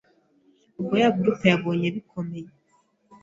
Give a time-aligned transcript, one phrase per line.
[0.79, 2.49] Ubwo ya groupe yabonye bikomeye